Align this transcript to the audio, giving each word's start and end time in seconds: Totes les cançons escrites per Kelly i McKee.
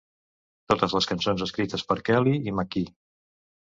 Totes 0.71 0.95
les 0.97 1.07
cançons 1.11 1.45
escrites 1.47 1.85
per 1.91 1.99
Kelly 2.09 2.35
i 2.51 2.55
McKee. 2.61 2.91